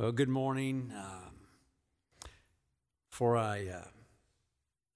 [0.00, 0.90] Well, good morning.
[0.96, 2.30] Um,
[3.10, 3.84] before I uh,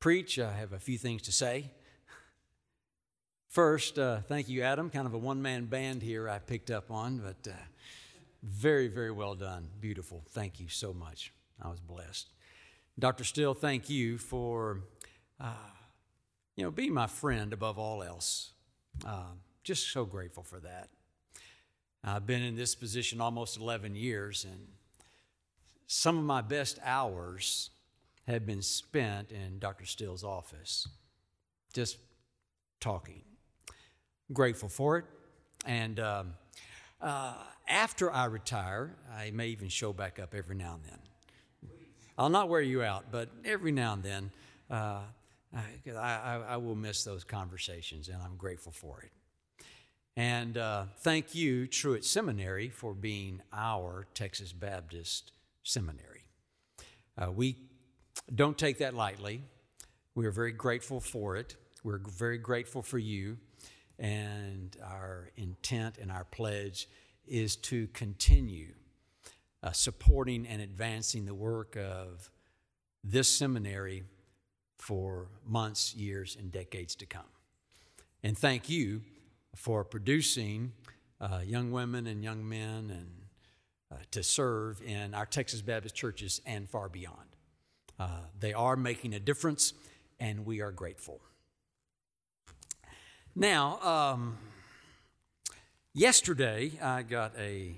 [0.00, 1.70] preach, I have a few things to say.
[3.50, 4.88] First, uh, thank you, Adam.
[4.88, 7.54] Kind of a one man band here I picked up on, but uh,
[8.42, 9.68] very, very well done.
[9.78, 10.22] Beautiful.
[10.30, 11.34] Thank you so much.
[11.60, 12.30] I was blessed.
[12.98, 13.24] Dr.
[13.24, 14.84] Still, thank you for,
[15.38, 15.52] uh,
[16.56, 18.52] you know, being my friend above all else.
[19.06, 20.88] Uh, just so grateful for that.
[22.02, 24.66] I've been in this position almost 11 years, and
[25.86, 27.70] some of my best hours
[28.26, 29.84] have been spent in Dr.
[29.84, 30.88] Still's office,
[31.72, 31.98] just
[32.80, 33.22] talking.
[34.32, 35.04] Grateful for it.
[35.66, 36.34] And um,
[37.00, 37.34] uh,
[37.68, 40.98] after I retire, I may even show back up every now and then.
[42.16, 44.30] I'll not wear you out, but every now and then,
[44.70, 45.00] uh,
[45.54, 49.10] I, I, I will miss those conversations, and I'm grateful for it.
[50.16, 55.32] And uh, thank you, Truett Seminary, for being our Texas Baptist
[55.64, 56.22] seminary.
[57.18, 57.56] Uh, we
[58.32, 59.42] don't take that lightly.
[60.14, 61.56] We are very grateful for it.
[61.82, 63.38] We're very grateful for you.
[63.98, 66.88] And our intent and our pledge
[67.26, 68.74] is to continue
[69.62, 72.30] uh, supporting and advancing the work of
[73.02, 74.04] this seminary
[74.78, 77.22] for months, years, and decades to come.
[78.22, 79.02] And thank you
[79.54, 80.72] for producing
[81.20, 83.23] uh, young women and young men and
[83.94, 87.36] uh, to serve in our Texas Baptist churches and far beyond.
[87.98, 89.72] Uh, they are making a difference,
[90.18, 91.20] and we are grateful.
[93.36, 94.38] Now, um,
[95.92, 97.76] yesterday I got a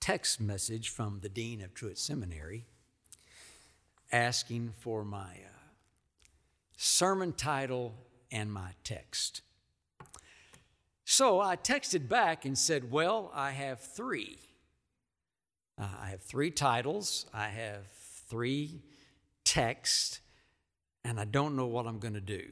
[0.00, 2.64] text message from the dean of Truett Seminary
[4.12, 5.58] asking for my uh,
[6.76, 7.94] sermon title
[8.30, 9.42] and my text.
[11.04, 14.38] So I texted back and said, Well, I have three.
[15.78, 17.86] Uh, I have three titles, I have
[18.28, 18.80] three
[19.44, 20.20] texts,
[21.04, 22.44] and I don't know what I'm going to do.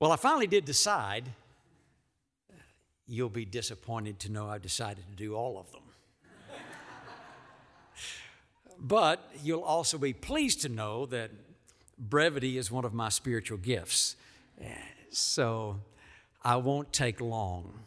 [0.00, 1.24] Well, I finally did decide.
[3.06, 5.82] You'll be disappointed to know I decided to do all of them.
[8.78, 11.32] but you'll also be pleased to know that
[11.98, 14.14] brevity is one of my spiritual gifts.
[15.10, 15.80] So
[16.44, 17.80] I won't take long.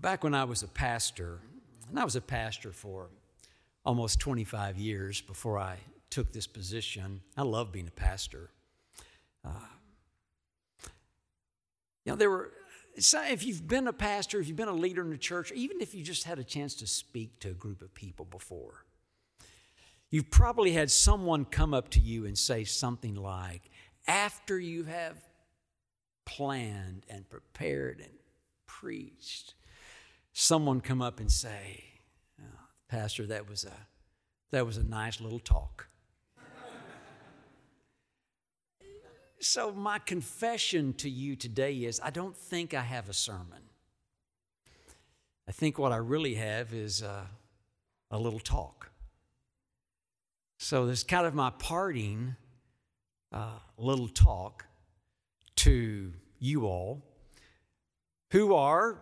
[0.00, 1.40] Back when I was a pastor,
[1.90, 3.08] and I was a pastor for
[3.84, 5.76] almost 25 years before I
[6.08, 7.20] took this position.
[7.36, 8.48] I love being a pastor.
[9.44, 9.50] Uh,
[12.04, 12.50] you know, there were,
[12.96, 15.94] if you've been a pastor, if you've been a leader in the church, even if
[15.94, 18.86] you just had a chance to speak to a group of people before,
[20.10, 23.70] you've probably had someone come up to you and say something like,
[24.08, 25.18] after you have
[26.24, 28.12] planned and prepared and
[28.66, 29.52] preached,
[30.40, 31.84] someone come up and say,
[32.40, 32.44] oh,
[32.88, 33.72] Pastor, that was a,
[34.50, 35.88] that was a nice little talk.
[39.40, 43.68] so, my confession to you today is I don't think I have a sermon.
[45.46, 47.26] I think what I really have is a,
[48.10, 48.90] a little talk.
[50.58, 52.34] So, this kind of my parting
[53.30, 54.64] uh, little talk
[55.56, 57.02] to you all
[58.30, 58.98] who are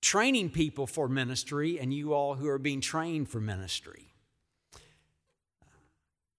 [0.00, 4.12] training people for ministry and you all who are being trained for ministry.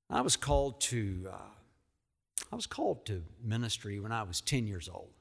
[0.10, 1.50] I was called to uh,
[2.52, 5.12] I was called to ministry when I was 10 years old.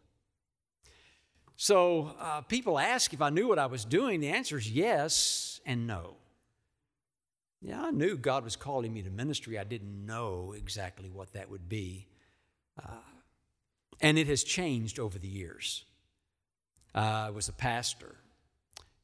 [1.56, 4.20] So uh, people ask if I knew what I was doing.
[4.20, 6.14] The answer is yes and no.
[7.60, 9.58] Yeah, I knew God was calling me to ministry.
[9.58, 12.06] I didn't know exactly what that would be.
[12.80, 13.00] Uh,
[14.00, 15.84] and it has changed over the years.
[16.94, 18.14] Uh, I was a pastor,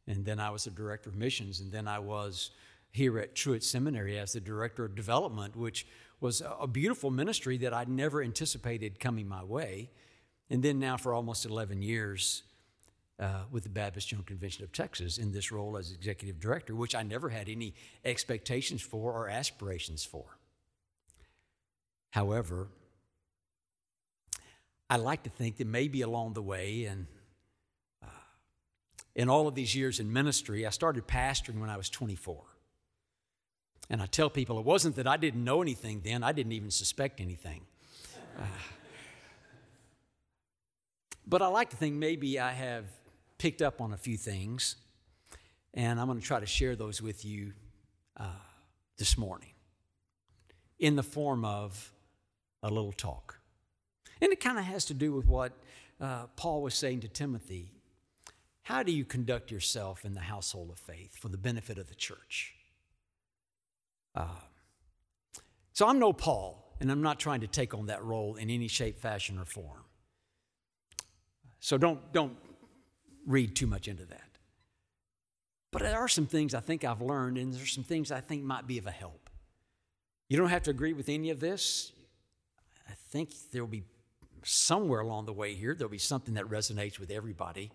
[0.07, 2.51] and then I was a director of missions, and then I was
[2.91, 5.87] here at Truett Seminary as the director of development, which
[6.21, 9.91] was a beautiful ministry that I never anticipated coming my way.
[10.49, 12.45] And then now for almost 11 years
[13.19, 16.95] uh, with the Baptist General Convention of Texas in this role as executive director, which
[16.95, 17.75] I never had any
[18.05, 20.39] expectations for or aspirations for.
[22.11, 22.69] However,
[24.89, 27.07] I like to think that maybe along the way, and
[29.15, 32.43] in all of these years in ministry, I started pastoring when I was 24.
[33.91, 36.71] And I tell people it wasn't that I didn't know anything then, I didn't even
[36.71, 37.63] suspect anything.
[38.39, 38.45] Uh,
[41.27, 42.87] but I like to think maybe I have
[43.39, 44.77] picked up on a few things,
[45.73, 47.53] and I'm going to try to share those with you
[48.17, 48.27] uh,
[48.97, 49.51] this morning
[50.79, 51.93] in the form of
[52.63, 53.39] a little talk.
[54.21, 55.53] And it kind of has to do with what
[56.01, 57.73] uh, Paul was saying to Timothy
[58.65, 61.95] how do you conduct yourself in the household of faith for the benefit of the
[61.95, 62.55] church?
[64.15, 64.27] Uh,
[65.75, 68.69] so I'm no Paul, and I'm not trying to take on that role in any
[68.69, 69.85] shape, fashion, or form.
[71.61, 72.37] So don't, don't
[73.27, 74.39] read too much into that.
[75.71, 78.45] But there are some things I think I've learned, and there's some things I think
[78.45, 79.29] might be of a help.
[80.29, 81.93] You don't have to agree with any of this.
[82.89, 83.85] I think there will be
[84.43, 87.71] somewhere along the way here, there'll be something that resonates with everybody,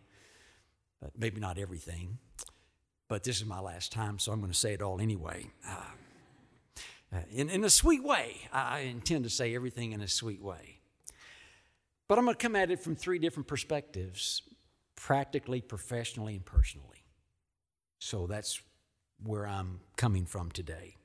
[1.02, 2.18] but maybe not everything.
[3.08, 5.48] But this is my last time, so I'm going to say it all anyway.
[5.68, 5.82] Uh,
[7.12, 8.38] uh, in, in a sweet way.
[8.54, 10.80] I intend to say everything in a sweet way.
[12.08, 14.44] But I'm going to come at it from three different perspectives
[14.96, 17.04] practically, professionally, and personally.
[18.00, 18.62] So that's
[19.24, 20.96] where I'm coming from today.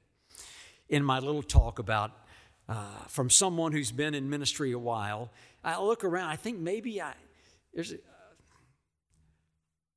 [0.89, 2.13] In my little talk about
[2.69, 5.31] uh, from someone who's been in ministry a while,
[5.63, 7.15] I look around, I think maybe I,
[7.73, 7.95] there's,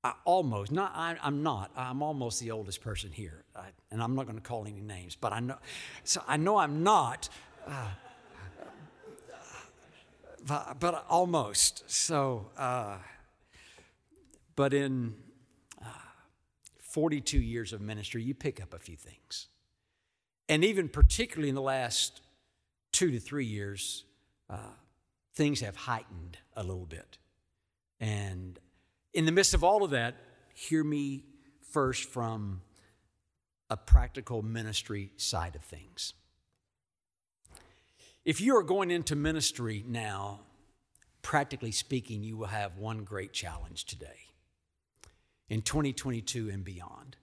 [0.04, 3.44] I almost, not, I, am not, I'm almost the oldest person here.
[3.56, 5.58] I, and I'm not going to call any names, but I know,
[6.04, 7.30] so I know I'm not,
[7.68, 7.88] uh,
[10.46, 11.84] but, but, almost.
[11.88, 12.98] So, uh,
[14.56, 15.16] but in
[15.82, 15.88] uh,
[16.80, 19.48] 42 years of ministry, you pick up a few things.
[20.48, 22.22] And even particularly in the last
[22.92, 24.06] two to three years,
[24.50, 24.58] uh,
[25.36, 27.18] things have heightened a little bit.
[28.00, 28.58] And
[29.18, 30.14] in the midst of all of that,
[30.54, 31.24] hear me
[31.72, 32.62] first from
[33.68, 36.14] a practical ministry side of things.
[38.24, 40.42] If you are going into ministry now,
[41.24, 44.28] practically speaking, you will have one great challenge today
[45.50, 47.18] in 2022 and beyond.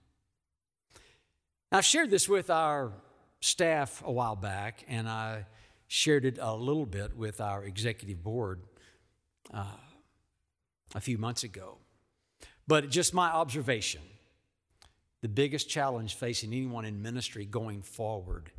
[1.71, 2.91] I've shared this with our
[3.39, 5.45] staff a while back, and I
[5.87, 8.63] shared it a little bit with our executive board
[9.53, 9.77] uh,
[10.93, 11.77] a few months ago.
[12.67, 14.01] But just my observation
[15.21, 18.51] the biggest challenge facing anyone in ministry going forward.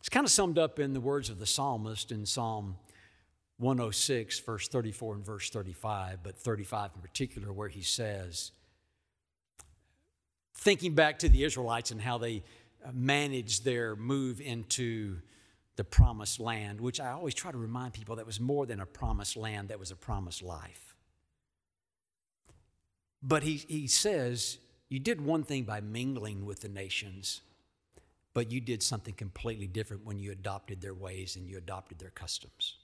[0.00, 2.76] It's kind of summed up in the words of the psalmist in Psalm
[3.56, 8.52] 106, verse 34 and verse 35, but 35 in particular, where he says,
[10.54, 12.42] thinking back to the Israelites and how they
[12.84, 15.16] uh, managed their move into
[15.76, 18.86] the promised land, which I always try to remind people that was more than a
[18.86, 20.95] promised land, that was a promised life.
[23.26, 24.58] But he, he says,
[24.88, 27.40] You did one thing by mingling with the nations,
[28.32, 32.10] but you did something completely different when you adopted their ways and you adopted their
[32.10, 32.76] customs.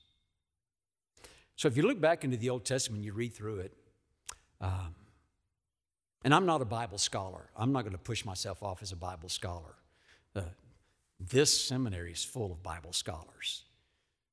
[1.55, 3.73] So if you look back into the Old Testament, you read through it,
[4.61, 4.97] um,
[6.25, 7.51] and I'm not a Bible scholar.
[7.57, 9.75] I'm not going to push myself off as a Bible scholar.
[10.35, 10.43] Uh,
[11.21, 13.63] this seminary is full of Bible scholars.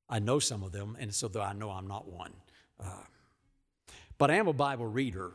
[0.08, 2.32] I know some of them, and so though I know I'm not one.
[2.82, 3.04] Uh,
[4.18, 5.32] but I am a Bible reader,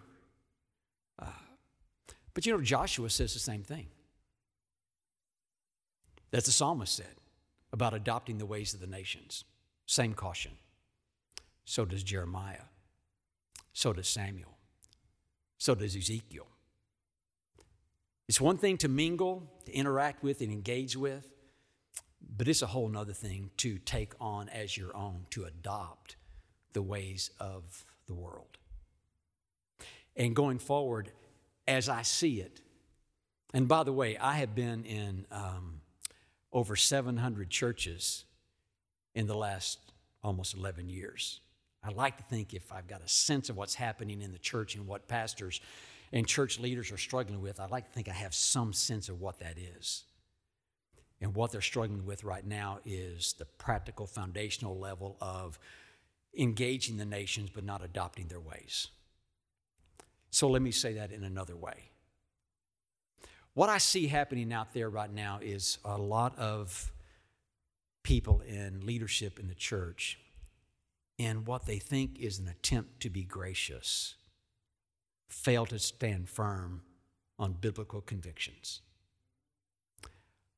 [2.36, 3.88] but you know, Joshua says the same thing.
[6.30, 7.16] That's the psalmist said
[7.74, 9.46] about adopting the ways of the nations.
[9.88, 10.52] Same caution.
[11.64, 12.68] So does Jeremiah.
[13.74, 14.58] So does Samuel.
[15.58, 16.48] So does Ezekiel.
[18.28, 21.32] It's one thing to mingle, to interact with, and engage with,
[22.38, 26.18] but it's a whole other thing to take on as your own, to adopt
[26.74, 28.58] the ways of the world.
[30.18, 31.12] And going forward,
[31.68, 32.62] as I see it,
[33.54, 35.82] and by the way, I have been in um,
[36.52, 38.26] over 700 churches
[39.14, 39.80] in the last
[40.24, 41.40] almost 11 years.
[41.84, 44.76] I like to think if I've got a sense of what's happening in the church
[44.76, 45.62] and what pastors
[46.12, 49.22] and church leaders are struggling with, I like to think I have some sense of
[49.22, 50.04] what that is.
[51.22, 55.60] And what they're struggling with right now is the practical foundational level of
[56.38, 58.90] engaging the nations but not adopting their ways.
[60.36, 61.92] So let me say that in another way.
[63.54, 66.92] What I see happening out there right now is a lot of
[68.04, 70.20] people in leadership in the church
[71.18, 74.16] and what they think is an attempt to be gracious
[75.30, 76.82] fail to stand firm
[77.40, 78.82] on biblical convictions.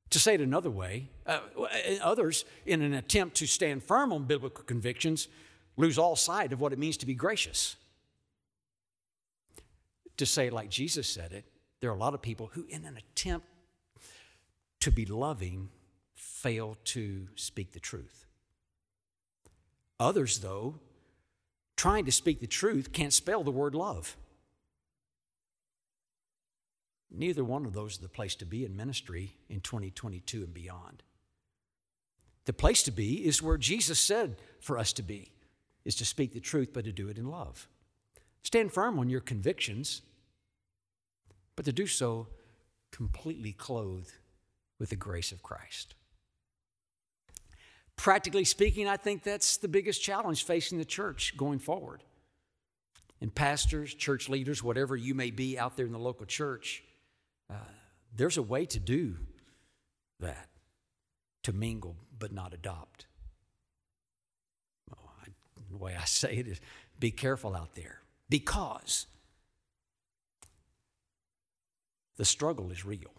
[0.10, 1.42] To say it another way, uh,
[2.02, 5.28] others, in an attempt to stand firm on biblical convictions,
[5.76, 7.76] lose all sight of what it means to be gracious
[10.18, 11.46] to say like Jesus said it,
[11.80, 13.48] there are a lot of people who, in an attempt
[14.80, 15.70] to be loving,
[16.16, 18.26] fail to speak the truth.
[20.00, 20.76] Others, though,
[21.76, 24.18] trying to speak the truth, can't spell the word love.
[27.10, 31.04] Neither one of those is the place to be in ministry in 2022 and beyond.
[32.46, 35.32] The place to be is where Jesus said for us to be,
[35.86, 37.68] is to speak the truth, but to do it in love.
[38.44, 40.02] Stand firm on your convictions,
[41.56, 42.28] but to do so
[42.92, 44.14] completely clothed
[44.80, 45.96] with the grace of Christ.
[47.96, 52.04] Practically speaking, I think that's the biggest challenge facing the church going forward.
[53.20, 56.84] And pastors, church leaders, whatever you may be out there in the local church,
[57.50, 57.56] uh,
[58.16, 59.18] there's a way to do
[60.20, 60.48] that,
[61.44, 63.08] to mingle but not adopt.
[64.92, 65.30] I,
[65.70, 66.62] the way I say it is
[67.00, 69.08] be careful out there because
[72.18, 73.12] the struggle is real.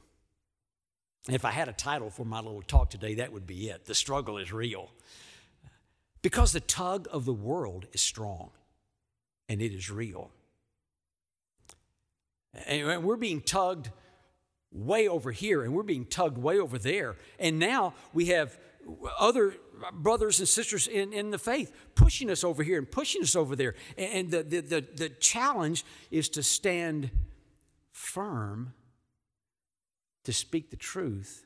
[1.29, 3.85] If I had a title for my little talk today, that would be it.
[3.85, 4.91] The struggle is real.
[6.23, 8.51] Because the tug of the world is strong
[9.49, 10.31] and it is real.
[12.67, 13.91] And we're being tugged
[14.73, 17.17] way over here and we're being tugged way over there.
[17.39, 18.59] And now we have
[19.19, 19.55] other
[19.93, 23.55] brothers and sisters in, in the faith pushing us over here and pushing us over
[23.55, 23.75] there.
[23.97, 27.11] And the, the, the, the challenge is to stand
[27.93, 28.73] firm,
[30.25, 31.45] to speak the truth,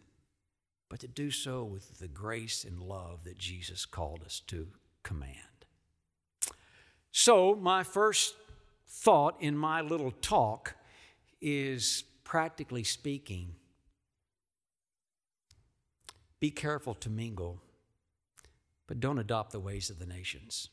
[0.89, 4.69] but to do so with the grace and love that Jesus called us to
[5.03, 5.37] command.
[7.11, 8.35] So, my first
[8.87, 10.75] thought in my little talk
[11.41, 13.55] is practically speaking,
[16.43, 17.63] be careful to mingle,
[18.89, 20.71] but don't adopt the ways of the nations.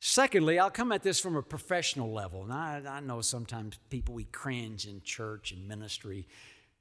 [0.00, 2.42] Secondly, I'll come at this from a professional level.
[2.42, 6.26] And I, I, know sometimes people, we cringe in church and ministry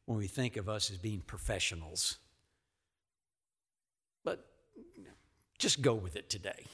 [0.07, 2.17] when we think of us as being professionals.
[4.23, 4.43] But
[5.59, 6.65] just go with it today.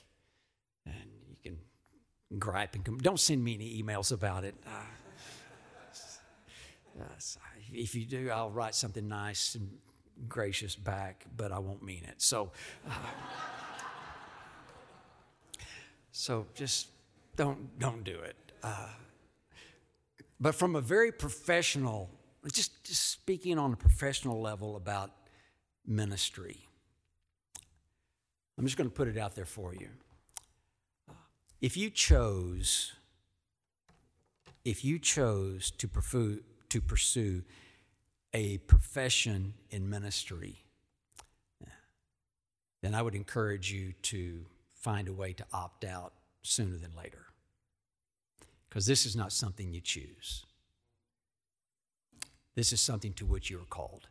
[0.86, 0.96] And
[1.28, 2.98] you can gripe and come.
[3.00, 4.56] Don't send me any emails about it.
[7.00, 7.04] Uh,
[7.74, 9.70] if you do, I'll write something nice and
[10.28, 12.22] gracious back, but I won't mean it.
[12.22, 12.52] So,
[12.88, 12.94] uh,
[16.12, 16.88] so just
[17.36, 18.36] don't don't do it.
[18.64, 18.90] Uh,
[20.40, 22.10] but from a very professional,
[22.52, 25.12] just, just speaking on a professional level about
[25.86, 26.68] ministry,
[28.58, 29.90] I'm just going to put it out there for you.
[31.62, 32.94] If you chose,
[34.64, 37.44] if you chose to pursue, to pursue
[38.34, 40.64] a profession in ministry,
[42.82, 47.26] then I would encourage you to find a way to opt out sooner than later.
[48.70, 50.46] Because this is not something you choose.
[52.56, 54.08] This is something to which you are called.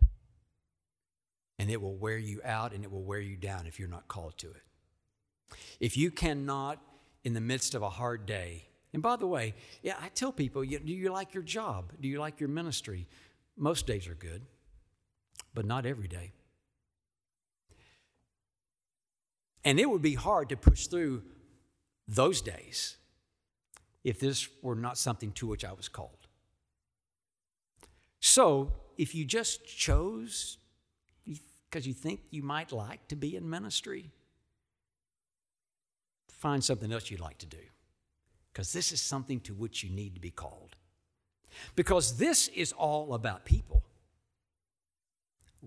[1.59, 4.09] And it will wear you out and it will wear you down if you're not
[4.09, 4.63] called to it.
[5.81, 6.79] If you cannot,
[7.25, 10.63] in the midst of a hard day, and by the way, yeah, I tell people,
[10.63, 11.93] do you like your job?
[12.01, 13.07] Do you like your ministry?
[13.57, 14.43] Most days are good,
[15.53, 16.33] but not every day.
[19.65, 21.23] And it would be hard to push through
[22.07, 22.97] those days
[24.05, 26.27] if this were not something to which I was called.
[28.21, 30.57] So, if you just chose
[31.25, 34.11] because you think you might like to be in ministry,
[36.31, 37.59] find something else you'd like to do
[38.59, 40.75] because this is something to which you need to be called.
[41.77, 43.85] Because this is all about people.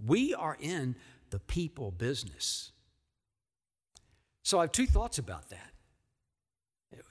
[0.06, 0.98] We are in
[1.30, 2.74] the people business.
[4.44, 5.72] So I have two thoughts about that.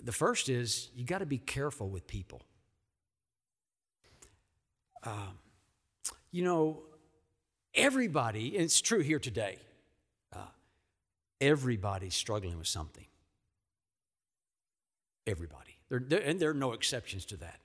[0.02, 2.42] The first is you got to be careful with people.
[5.02, 5.38] Um,
[6.30, 6.82] you know,
[7.74, 9.56] everybody, and it's true here today,
[10.30, 10.40] uh,
[11.40, 13.06] everybody's struggling with something.
[15.26, 15.69] Everybody.
[15.90, 17.60] And there are no exceptions to that.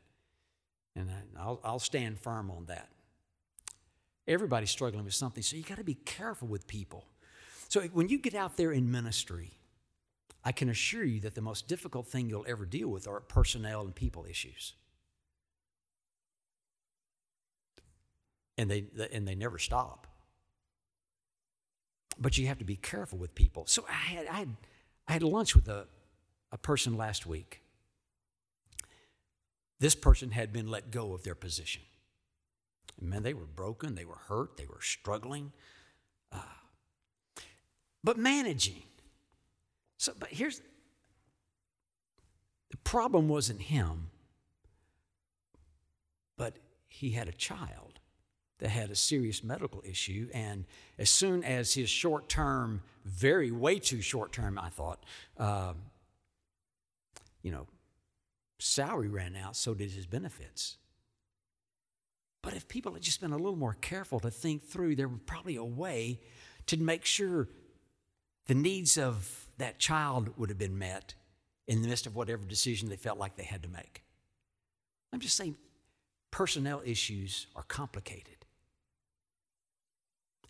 [0.96, 2.90] And I'll, I'll stand firm on that.
[4.28, 7.06] Everybody's struggling with something, so you got to be careful with people.
[7.70, 9.52] So when you get out there in ministry,
[10.44, 13.82] I can assure you that the most difficult thing you'll ever deal with are personnel
[13.82, 14.74] and people issues.
[18.58, 20.08] And they, and they never stop.
[22.18, 23.66] But you have to be careful with people.
[23.68, 24.50] So I had, I had,
[25.08, 25.88] I had lunch with a,
[26.52, 27.62] a person last week
[29.80, 31.82] this person had been let go of their position.
[33.00, 35.52] And man, they were broken, they were hurt, they were struggling.
[36.32, 36.40] Uh,
[38.04, 38.84] but managing.
[39.98, 40.62] So, but here's
[42.70, 44.10] the problem wasn't him,
[46.38, 48.00] but he had a child
[48.60, 50.30] that had a serious medical issue.
[50.34, 50.66] And
[50.98, 55.04] as soon as his short term, very, way too short term, I thought,
[55.38, 55.76] um,
[57.42, 57.68] you know,
[58.60, 60.78] salary ran out, so did his benefits.
[62.42, 65.20] But if people had just been a little more careful to think through, there was
[65.26, 66.20] probably a way
[66.68, 67.48] to make sure
[68.46, 71.16] the needs of that child would have been met
[71.68, 74.04] in the midst of whatever decision they felt like they had to make.
[75.12, 75.56] I'm just saying,
[76.30, 78.46] personnel issues are complicated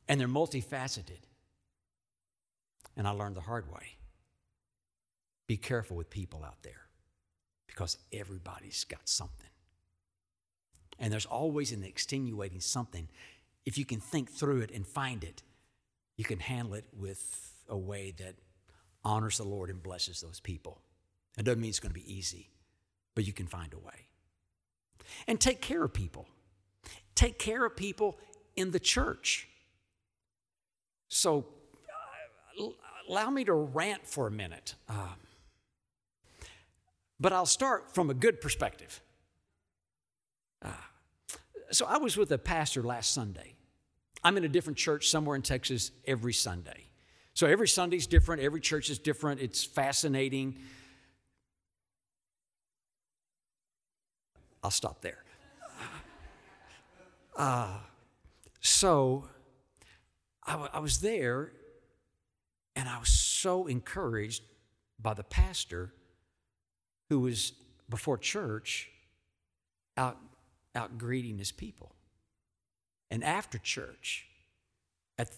[0.07, 1.21] and they're multifaceted.
[2.97, 3.97] And I learned the hard way.
[5.47, 6.84] Be careful with people out there
[7.75, 9.49] because everybody's got something.
[10.97, 13.09] And there's always an extenuating something.
[13.65, 15.43] If you can think through it and find it,
[16.15, 18.35] you can handle it with a way that
[19.03, 20.79] honors the Lord and blesses those people.
[21.37, 22.49] It doesn't mean it's going to be easy,
[23.13, 24.07] but you can find a way.
[25.27, 26.27] And take care of people.
[27.13, 28.17] Take care of people
[28.55, 29.49] in the church.
[31.09, 31.45] So,
[32.59, 32.69] uh,
[33.09, 34.75] allow me to rant for a minute.
[34.87, 35.09] Uh,
[37.19, 39.01] but I'll start from a good perspective.
[40.61, 40.69] Uh,
[41.71, 43.55] so, I was with a pastor last Sunday.
[44.23, 46.85] I'm in a different church somewhere in Texas every Sunday.
[47.33, 49.41] So, every Sunday's different, every church is different.
[49.41, 50.57] It's fascinating.
[54.63, 55.23] I'll stop there.
[57.35, 57.77] Uh,
[58.61, 59.25] so,
[60.43, 61.51] I, w- I was there
[62.75, 64.43] and I was so encouraged
[65.01, 65.93] by the pastor
[67.09, 67.53] who was
[67.89, 68.89] before church
[69.97, 70.17] out,
[70.75, 71.91] out greeting his people.
[73.11, 74.27] And after church,
[75.17, 75.29] at,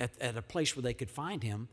[0.00, 1.68] at, at a place where they could find him,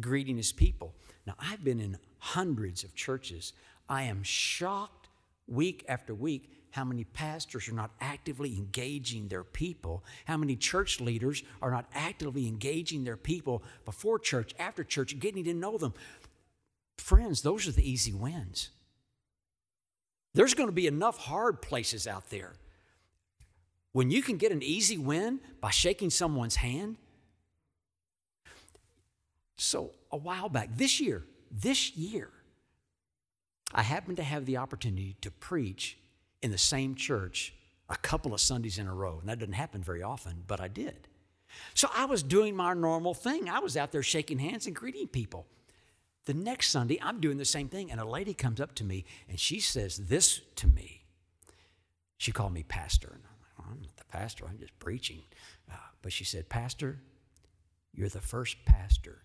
[0.00, 0.94] greeting his people.
[1.26, 3.52] Now, I've been in hundreds of churches.
[3.88, 5.08] I am shocked
[5.46, 11.00] week after week how many pastors are not actively engaging their people, how many church
[11.00, 15.94] leaders are not actively engaging their people before church, after church, getting to know them.
[17.06, 18.70] Friends, those are the easy wins.
[20.34, 22.54] There's going to be enough hard places out there.
[23.92, 26.96] When you can get an easy win by shaking someone's hand.
[29.56, 32.28] So, a while back, this year, this year,
[33.72, 35.98] I happened to have the opportunity to preach
[36.42, 37.54] in the same church
[37.88, 39.20] a couple of Sundays in a row.
[39.20, 41.06] And that doesn't happen very often, but I did.
[41.72, 43.48] So I was doing my normal thing.
[43.48, 45.46] I was out there shaking hands and greeting people.
[46.26, 49.04] The next Sunday, I'm doing the same thing, and a lady comes up to me
[49.28, 51.04] and she says this to me.
[52.18, 55.22] She called me pastor, and I'm like, well, I'm not the pastor, I'm just preaching.
[55.70, 56.98] Uh, but she said, Pastor,
[57.92, 59.22] you're the first pastor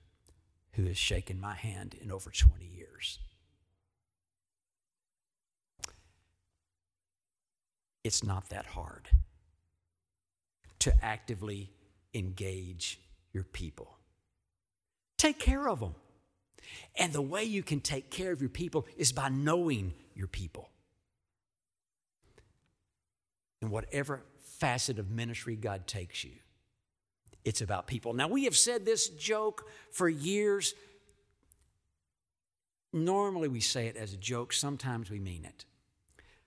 [0.73, 3.19] who has shaken my hand in over 20 years.
[8.03, 9.09] it's not that hard
[10.79, 11.71] to actively
[12.13, 12.99] engage
[13.33, 13.97] your people.
[15.17, 15.95] Take care of them.
[16.95, 20.69] And the way you can take care of your people is by knowing your people.
[23.62, 24.24] In whatever
[24.60, 26.32] facet of ministry God takes you,
[27.43, 28.13] it's about people.
[28.13, 30.74] Now, we have said this joke for years.
[32.93, 35.65] Normally, we say it as a joke, sometimes we mean it.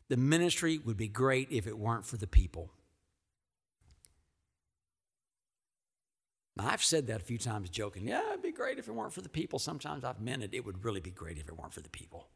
[0.08, 2.70] The ministry would be great if it weren't for the people.
[6.56, 8.06] Now, I've said that a few times joking.
[8.06, 9.58] Yeah, it'd be great if it weren't for the people.
[9.58, 10.54] Sometimes I've meant it.
[10.54, 12.28] It would really be great if it weren't for the people.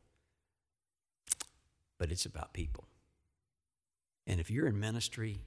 [1.98, 2.84] But it's about people.
[4.26, 5.38] And if you're in ministry,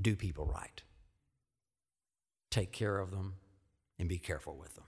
[0.00, 0.82] do people right.
[2.50, 3.34] Take care of them
[3.98, 4.84] and be careful with them.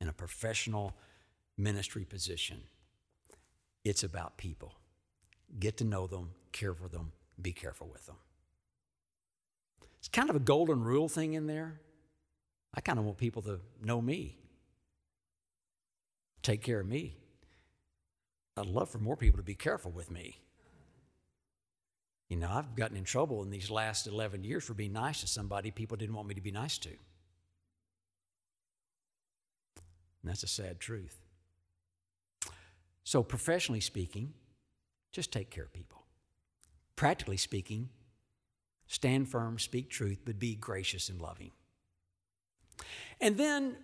[0.00, 0.94] In a professional
[1.56, 2.62] ministry position,
[3.84, 4.74] it's about people.
[5.58, 8.16] Get to know them, care for them, be careful with them.
[10.06, 11.80] It's kind of a golden rule thing in there.
[12.72, 14.38] I kind of want people to know me,
[16.42, 17.16] take care of me.
[18.56, 20.38] I'd love for more people to be careful with me.
[22.28, 25.26] You know, I've gotten in trouble in these last 11 years for being nice to
[25.26, 26.90] somebody people didn't want me to be nice to.
[26.90, 26.98] And
[30.22, 31.18] that's a sad truth.
[33.02, 34.34] So, professionally speaking,
[35.10, 36.04] just take care of people.
[36.94, 37.88] Practically speaking,
[38.86, 41.50] stand firm, speak truth, but be gracious and loving.
[43.20, 43.76] And then,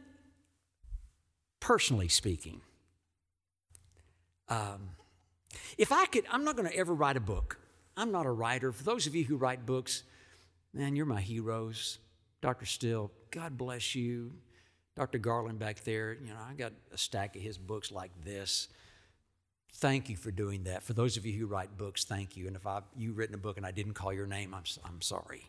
[1.61, 2.61] personally speaking,
[4.49, 4.91] um,
[5.79, 7.59] if I could, I'm not going to ever write a book.
[7.97, 8.73] I'm not a writer.
[8.73, 10.03] For those of you who write books,
[10.73, 11.99] man, you're my heroes.
[12.41, 12.67] Dr.
[12.67, 14.33] Still, God bless you.
[14.97, 15.19] Dr.
[15.19, 18.69] Garland back there, you know, I got a stack of his books like this.
[19.75, 20.83] Thank you for doing that.
[20.83, 22.47] For those of you who write books, thank you.
[22.47, 25.01] And if I, you've written a book and I didn't call your name, I'm, I'm
[25.01, 25.47] sorry.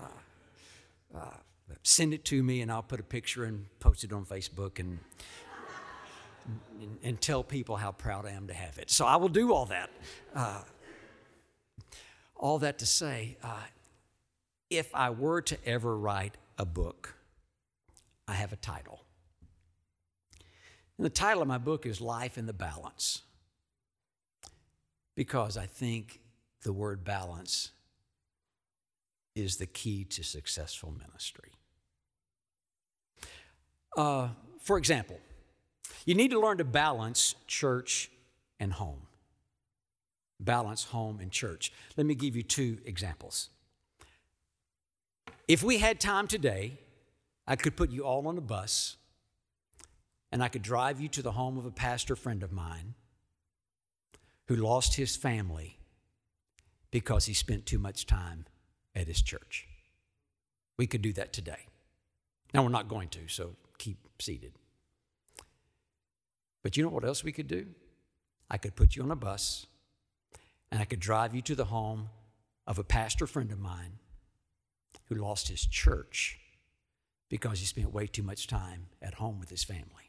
[0.00, 1.36] Uh, uh,
[1.82, 4.98] send it to me and I'll put a picture and post it on Facebook and,
[6.80, 8.90] and, and, tell people how proud I am to have it.
[8.90, 9.90] So I will do all that.
[10.34, 10.62] Uh,
[12.36, 13.64] all that to say, uh,
[14.70, 17.16] if I were to ever write a book,
[18.28, 19.00] I have a title.
[20.96, 23.22] And the title of my book is Life in the Balance
[25.18, 26.20] because I think
[26.62, 27.72] the word balance
[29.34, 31.50] is the key to successful ministry.
[33.96, 34.28] Uh,
[34.60, 35.18] for example,
[36.06, 38.12] you need to learn to balance church
[38.60, 39.08] and home.
[40.38, 41.72] Balance home and church.
[41.96, 43.48] Let me give you two examples.
[45.48, 46.78] If we had time today,
[47.44, 48.98] I could put you all on a bus
[50.30, 52.94] and I could drive you to the home of a pastor friend of mine
[54.48, 55.78] who lost his family
[56.90, 58.46] because he spent too much time
[58.94, 59.68] at his church.
[60.78, 61.66] We could do that today.
[62.54, 64.52] Now, we're not going to, so keep seated.
[66.62, 67.66] But you know what else we could do?
[68.50, 69.66] I could put you on a bus
[70.72, 72.08] and I could drive you to the home
[72.66, 73.98] of a pastor friend of mine
[75.06, 76.38] who lost his church
[77.28, 80.07] because he spent way too much time at home with his family.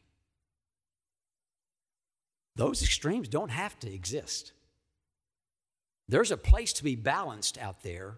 [2.60, 4.52] Those extremes don't have to exist.
[6.10, 8.18] There's a place to be balanced out there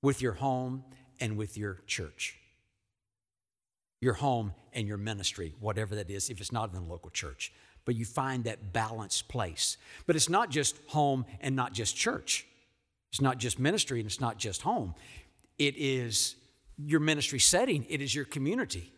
[0.00, 0.82] with your home
[1.20, 2.38] and with your church.
[4.00, 7.52] Your home and your ministry, whatever that is, if it's not in the local church.
[7.84, 9.76] But you find that balanced place.
[10.06, 12.46] But it's not just home and not just church.
[13.12, 14.94] It's not just ministry and it's not just home.
[15.58, 16.36] It is
[16.78, 18.93] your ministry setting, it is your community.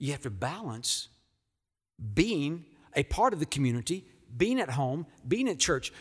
[0.00, 1.08] You have to balance
[2.14, 2.64] being
[2.96, 5.92] a part of the community, being at home, being at church.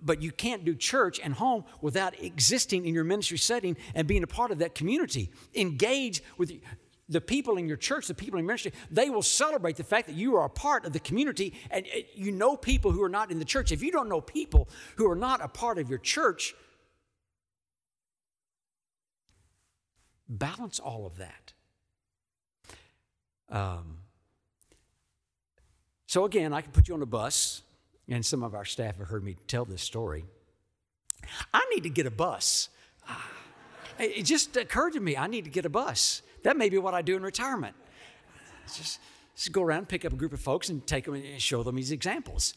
[0.00, 4.22] But you can't do church and home without existing in your ministry setting and being
[4.22, 5.30] a part of that community.
[5.54, 6.52] Engage with
[7.08, 8.72] the people in your church, the people in ministry.
[8.92, 12.00] They will celebrate the fact that you are a part of the community and uh,
[12.14, 13.72] you know people who are not in the church.
[13.72, 16.54] If you don't know people who are not a part of your church,
[20.28, 21.54] balance all of that.
[23.50, 23.98] Um,
[26.06, 27.62] so, again, I can put you on a bus,
[28.08, 30.24] and some of our staff have heard me tell this story.
[31.52, 32.68] I need to get a bus.
[34.00, 36.22] It just occurred to me, I need to get a bus.
[36.44, 37.74] That may be what I do in retirement.
[38.72, 39.00] Just,
[39.34, 41.64] just go around, and pick up a group of folks, and take them and show
[41.64, 42.54] them these examples.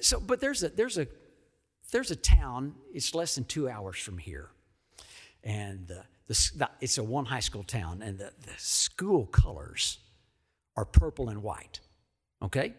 [0.00, 1.06] So, but there's a there's a
[1.92, 2.74] there's a town.
[2.92, 4.48] It's less than two hours from here,
[5.44, 9.98] and uh, the, it's a one high school town, and the, the school colors
[10.76, 11.80] are purple and white.
[12.42, 12.74] Okay?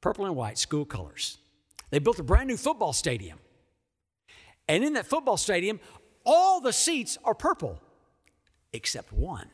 [0.00, 1.38] Purple and white school colors.
[1.90, 3.38] They built a brand new football stadium.
[4.68, 5.80] And in that football stadium,
[6.24, 7.80] all the seats are purple
[8.72, 9.48] except one.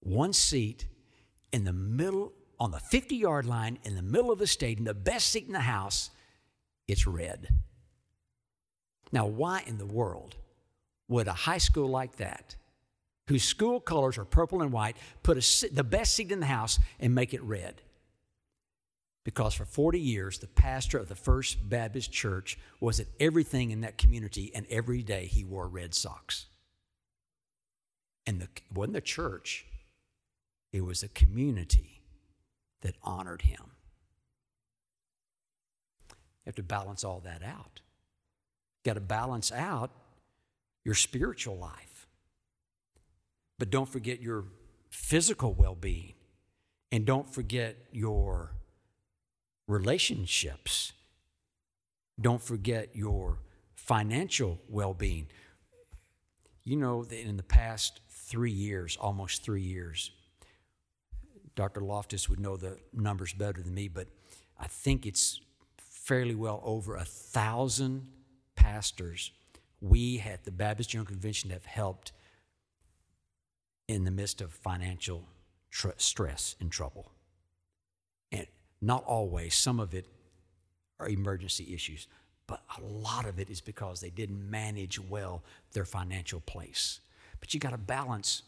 [0.00, 0.86] One seat
[1.52, 4.94] in the middle, on the 50 yard line, in the middle of the stadium, the
[4.94, 6.10] best seat in the house,
[6.88, 7.48] it's red.
[9.12, 10.36] Now, why in the world
[11.08, 12.56] would a high school like that,
[13.28, 16.78] whose school colors are purple and white, put a, the best seat in the house
[16.98, 17.82] and make it red?
[19.24, 23.80] Because for 40 years, the pastor of the First Baptist Church was at everything in
[23.80, 26.46] that community, and every day he wore red socks.
[28.26, 29.66] And the, it wasn't the church,
[30.72, 32.02] it was a community
[32.82, 33.70] that honored him.
[36.10, 37.80] You have to balance all that out.
[38.84, 39.90] You got to balance out
[40.84, 42.06] your spiritual life.
[43.58, 44.44] But don't forget your
[44.90, 46.14] physical well being.
[46.92, 48.52] And don't forget your
[49.66, 50.92] relationships.
[52.20, 53.38] Don't forget your
[53.74, 55.26] financial well being.
[56.62, 60.10] You know that in the past three years, almost three years,
[61.56, 61.80] Dr.
[61.82, 64.08] Loftus would know the numbers better than me, but
[64.58, 65.40] I think it's
[65.76, 68.08] fairly well over a thousand
[68.56, 69.30] pastors
[69.80, 72.12] we at the Baptist General Convention have helped
[73.88, 75.24] in the midst of financial
[75.70, 77.10] tr- stress and trouble.
[78.32, 78.46] And
[78.80, 80.06] not always, some of it
[80.98, 82.06] are emergency issues,
[82.46, 87.00] but a lot of it is because they didn't manage well their financial place.
[87.40, 88.42] But you got to balance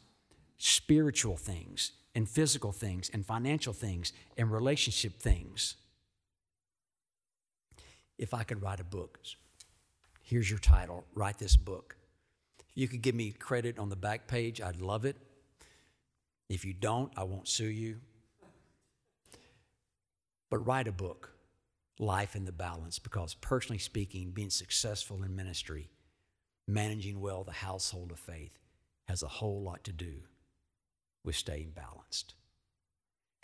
[0.59, 5.77] spiritual things and physical things and financial things and relationship things.
[8.19, 9.19] If I could write a book,
[10.27, 11.05] Here's your title.
[11.15, 11.95] Write this book.
[12.59, 15.17] If you could give me credit on the back page, I'd love it.
[16.49, 18.01] If you don't, I won't sue you.
[20.51, 21.31] But write a book,
[22.01, 25.91] Life in the Balance, because personally speaking, being successful in ministry,
[26.67, 28.59] managing well the household of faith,
[29.07, 30.23] has a whole lot to do
[31.25, 32.35] with staying balanced.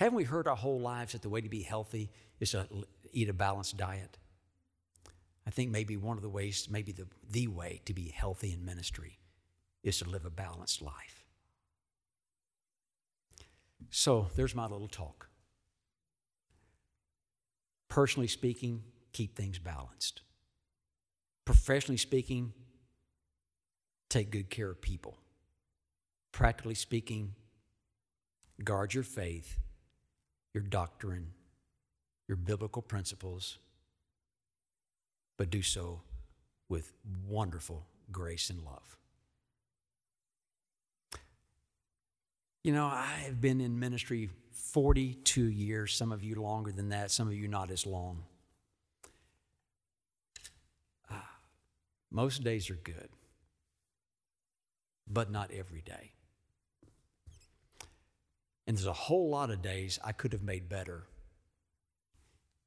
[0.01, 2.66] Haven't we heard our whole lives that the way to be healthy is to
[3.12, 4.18] eat a balanced diet?
[5.46, 8.64] I think maybe one of the ways, maybe the, the way to be healthy in
[8.64, 9.18] ministry
[9.83, 11.24] is to live a balanced life.
[13.90, 15.28] So there's my little talk.
[17.88, 20.22] Personally speaking, keep things balanced.
[21.44, 22.52] Professionally speaking,
[24.09, 25.18] take good care of people.
[26.31, 27.35] Practically speaking,
[28.64, 29.59] guard your faith,
[30.55, 31.33] your doctrine,
[32.28, 33.59] your biblical principles,
[35.37, 36.03] but do so
[36.68, 36.92] with
[37.29, 38.97] wonderful grace and love.
[42.64, 47.11] You know, I have been in ministry 42 years, some of you longer than that,
[47.11, 48.23] some of you not as long.
[51.11, 51.14] Uh,
[52.11, 53.09] most days are good,
[55.09, 56.12] but not every day.
[58.66, 61.05] And there's a whole lot of days I could have made better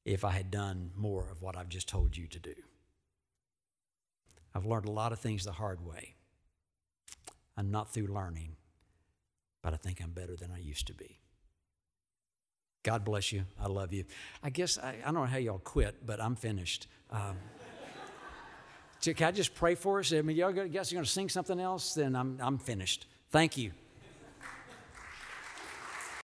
[0.05, 2.55] if I had done more of what I've just told you to do.
[4.53, 6.15] I've learned a lot of things the hard way.
[7.57, 8.55] I'm not through learning
[9.65, 11.17] but I think I'm better than I used to be.
[12.83, 13.45] God bless you.
[13.59, 14.05] I love you.
[14.43, 16.85] I guess I, I don't know how y'all quit, but I'm finished.
[17.09, 17.35] Um,
[19.01, 20.13] can I just pray for us?
[20.13, 21.95] I mean, y'all guess you're going to sing something else?
[21.95, 23.07] Then I'm, I'm finished.
[23.31, 23.71] Thank you.